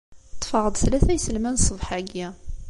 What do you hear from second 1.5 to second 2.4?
ṣṣbeḥ-agi.